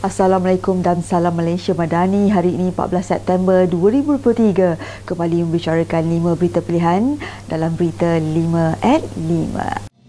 [0.00, 2.32] Assalamualaikum dan salam Malaysia Madani.
[2.32, 7.20] Hari ini 14 September 2023 kembali membicarakan 5 berita pilihan
[7.52, 9.99] dalam berita 5 at 5.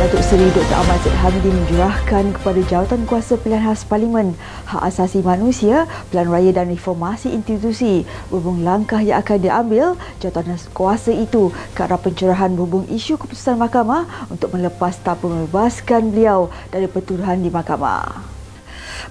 [0.00, 0.80] Datuk Seri Dr.
[0.80, 4.32] Ahmad Zaid Hamidi menjurahkan kepada jawatan kuasa pilihan khas Parlimen
[4.64, 11.12] Hak Asasi Manusia, Pelan Raya dan Reformasi Institusi berhubung langkah yang akan diambil jawatan kuasa
[11.12, 17.36] itu ke arah pencerahan berhubung isu keputusan mahkamah untuk melepas tanpa membebaskan beliau dari pertuduhan
[17.36, 18.39] di mahkamah.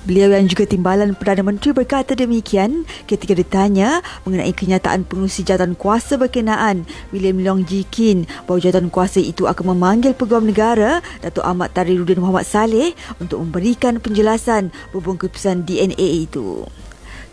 [0.05, 6.15] Beliau yang juga timbalan Perdana Menteri berkata demikian ketika ditanya mengenai kenyataan pengurusi jawatan kuasa
[6.15, 11.73] berkenaan William Leong Ji Kin bahawa jawatan kuasa itu akan memanggil Peguam Negara Datuk Ahmad
[11.75, 16.63] Tariruddin Muhammad Saleh untuk memberikan penjelasan berhubung keputusan DNA itu.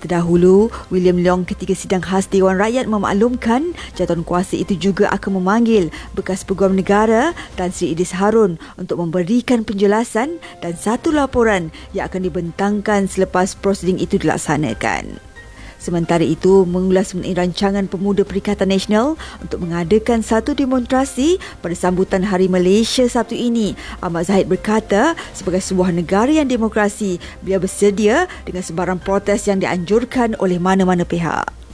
[0.01, 5.89] Terdahulu, William Leong ketika sidang khas Dewan Rakyat memaklumkan jawatan kuasa itu juga akan memanggil
[6.13, 12.29] bekas peguam negara Tan Sri Idris Harun untuk memberikan penjelasan dan satu laporan yang akan
[12.29, 15.26] dibentangkan selepas prosiding itu dilaksanakan.
[15.87, 22.51] Sementara itu, mengulas mengenai rancangan Pemuda Perikatan Nasional untuk mengadakan satu demonstrasi pada sambutan Hari
[22.51, 28.99] Malaysia Sabtu ini, Ahmad Zahid berkata, sebagai sebuah negara yang demokrasi, beliau bersedia dengan sebarang
[28.99, 31.66] protes yang dianjurkan oleh mana-mana pihak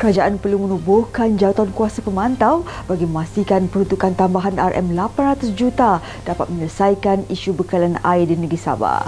[0.00, 7.52] kerajaan perlu menubuhkan jawatan kuasa pemantau bagi memastikan peruntukan tambahan RM800 juta dapat menyelesaikan isu
[7.52, 9.04] bekalan air di negeri Sabah.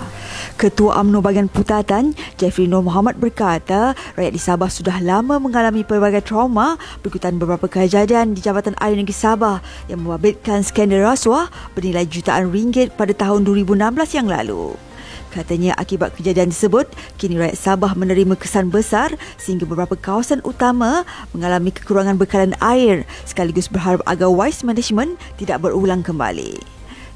[0.61, 6.29] Ketua UMNO bahagian Putatan, Jeffrey Nur Muhammad berkata, rakyat di Sabah sudah lama mengalami pelbagai
[6.29, 12.53] trauma berikutan beberapa kejadian di Jabatan Air Negeri Sabah yang membabitkan skandal rasuah bernilai jutaan
[12.53, 13.81] ringgit pada tahun 2016
[14.21, 14.92] yang lalu.
[15.33, 16.85] Katanya akibat kejadian tersebut,
[17.17, 23.65] kini rakyat Sabah menerima kesan besar sehingga beberapa kawasan utama mengalami kekurangan bekalan air sekaligus
[23.65, 26.61] berharap agar wise management tidak berulang kembali.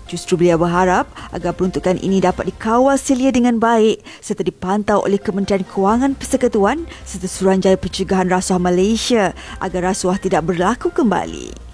[0.09, 5.67] Justru beliau berharap agar peruntukan ini dapat dikawal selia dengan baik serta dipantau oleh Kementerian
[5.67, 11.66] Kewangan Persekutuan serta Suruhanjaya Pencegahan Rasuah Malaysia agar rasuah tidak berlaku kembali.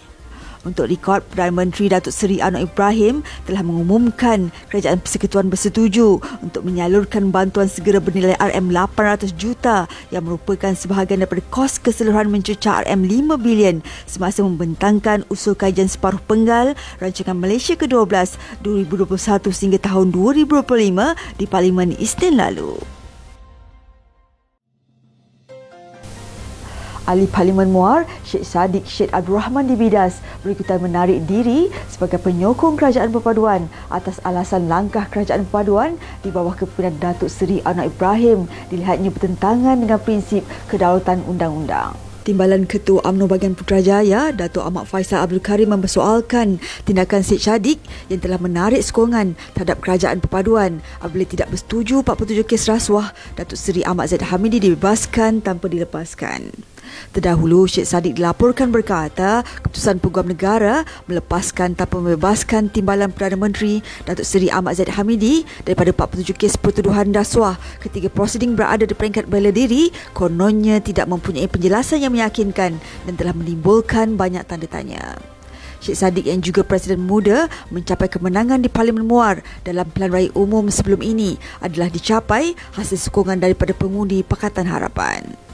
[0.63, 7.35] Untuk rekod, Perdana Menteri Datuk Seri Anwar Ibrahim telah mengumumkan kerajaan persekutuan bersetuju untuk menyalurkan
[7.35, 14.47] bantuan segera bernilai RM800 juta yang merupakan sebahagian daripada kos keseluruhan mencerca RM5 bilion semasa
[14.47, 22.39] membentangkan usul kajian separuh penggal rancangan Malaysia ke-12 2021 sehingga tahun 2025 di Parlimen Isnin
[22.39, 23.02] lalu.
[27.03, 32.79] Ahli Parlimen Muar, Syed Saddiq Syed Abdul Rahman di Bidas berikutan menarik diri sebagai penyokong
[32.79, 39.11] kerajaan perpaduan atas alasan langkah kerajaan perpaduan di bawah kepimpinan Datuk Seri Anwar Ibrahim dilihatnya
[39.11, 41.99] bertentangan dengan prinsip kedaulatan undang-undang.
[42.23, 48.23] Timbalan Ketua UMNO Bahagian Putrajaya, Datuk Ahmad Faisal Abdul Karim mempersoalkan tindakan Syed Saddiq yang
[48.23, 54.07] telah menarik sokongan terhadap kerajaan perpaduan apabila tidak bersetuju 47 kes rasuah Datuk Seri Ahmad
[54.07, 56.72] Zaid Hamidi dibebaskan tanpa dilepaskan.
[57.13, 64.25] Terdahulu, Syed Saddiq dilaporkan berkata keputusan Peguam Negara melepaskan tanpa membebaskan Timbalan Perdana Menteri Datuk
[64.25, 69.53] Seri Ahmad Zaid Hamidi daripada 47 kes pertuduhan rasuah ketika prosiding berada di peringkat bela
[69.53, 75.21] diri kononnya tidak mempunyai penjelasan yang meyakinkan dan telah menimbulkan banyak tanda tanya.
[75.83, 80.71] Syed Saddiq yang juga Presiden Muda mencapai kemenangan di Parlimen Muar dalam Pelan Raya Umum
[80.71, 85.52] sebelum ini adalah dicapai hasil sokongan daripada pengundi Pakatan Harapan.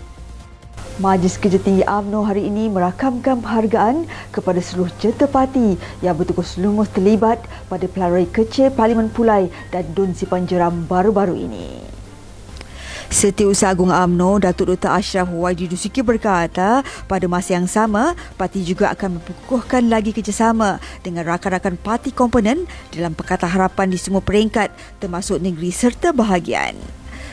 [0.99, 4.03] Majlis Kerja Tinggi UMNO hari ini merakamkan penghargaan
[4.35, 7.39] kepada seluruh jeta parti yang bertugas lumus terlibat
[7.71, 11.87] pada pelarai kecil Parlimen Pulai dan Dun Sipan Jeram baru-baru ini.
[13.15, 14.91] Setiausaha Agung UMNO, Datuk Dr.
[14.91, 21.31] Ashraf Wajdi Dusuki berkata, pada masa yang sama, parti juga akan memperkukuhkan lagi kerjasama dengan
[21.31, 26.75] rakan-rakan parti komponen dalam Pakatan Harapan di semua peringkat termasuk negeri serta bahagian.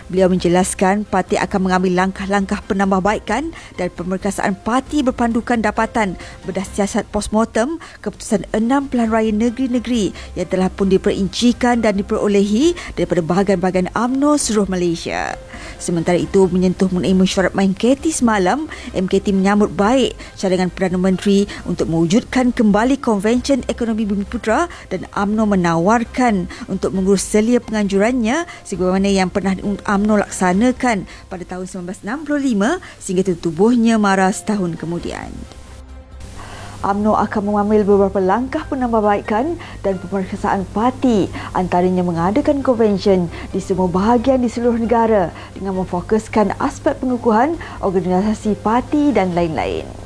[0.05, 6.13] Beliau menjelaskan parti akan mengambil langkah-langkah penambahbaikan dan pemerkasaan parti berpandukan dapatan
[6.45, 13.25] berdasar siasat postmortem keputusan enam pelan raya negeri-negeri yang telah pun diperincikan dan diperolehi daripada
[13.25, 15.33] bahagian-bahagian UMNO seluruh Malaysia.
[15.81, 22.53] Sementara itu, menyentuh mengenai mesyuarat MKT semalam, MKT menyambut baik cadangan Perdana Menteri untuk mewujudkan
[22.53, 29.57] kembali Konvensyen Ekonomi Bumi Putra dan UMNO menawarkan untuk mengurus selia penganjurannya sebagaimana yang pernah
[29.95, 32.03] UMNO laksanakan pada tahun 1965
[32.99, 35.31] sehingga tertubuhnya MARA setahun kemudian.
[36.85, 41.25] UMNO akan mengambil beberapa langkah penambahbaikan dan pemeriksaan parti
[41.57, 49.09] antaranya mengadakan konvensyen di semua bahagian di seluruh negara dengan memfokuskan aspek pengukuhan organisasi parti
[49.09, 50.04] dan lain-lain.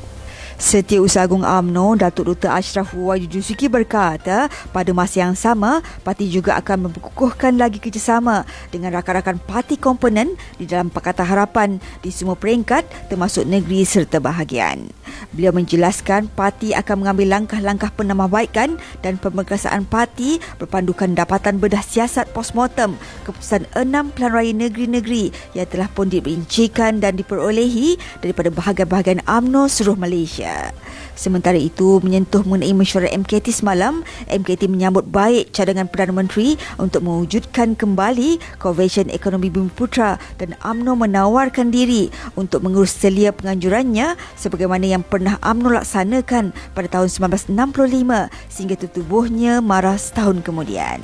[0.60, 2.52] Setiausaha Agung AMNO Datuk Dr.
[2.52, 8.92] Ashraf Wahyu Jusuki berkata pada masa yang sama parti juga akan memperkukuhkan lagi kerjasama dengan
[8.92, 14.99] rakan-rakan parti komponen di dalam Pakatan Harapan di semua peringkat termasuk negeri serta bahagian.
[15.34, 22.96] Beliau menjelaskan parti akan mengambil langkah-langkah penambahbaikan dan pemeriksaan parti berpandukan dapatan bedah siasat postmortem
[23.24, 29.98] keputusan enam pelan raya negeri-negeri yang telah pun diperincikan dan diperolehi daripada bahagian-bahagian AMNO seluruh
[29.98, 30.74] Malaysia.
[31.20, 37.76] Sementara itu, menyentuh mengenai mesyuarat MKT semalam, MKT menyambut baik cadangan Perdana Menteri untuk mewujudkan
[37.76, 42.08] kembali Konvensyen Ekonomi Bumi Putra dan AMNO menawarkan diri
[42.40, 49.96] untuk mengurus selia penganjurannya sebagaimana yang pernah AMNO laksanakan pada tahun 1965 sehingga tutubuhnya marah
[49.96, 51.00] setahun kemudian.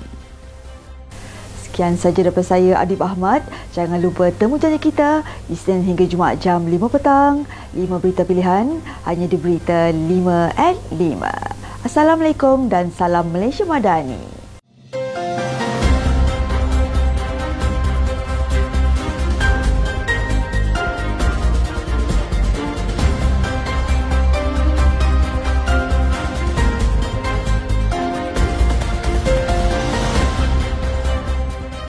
[1.76, 3.44] Sekian saja daripada saya Adib Ahmad.
[3.76, 5.20] Jangan lupa temu janji kita
[5.52, 7.44] Isnin hingga Jumaat jam 5 petang.
[7.76, 11.84] 5 berita pilihan hanya di berita 5 at 5.
[11.84, 14.35] Assalamualaikum dan salam Malaysia Madani.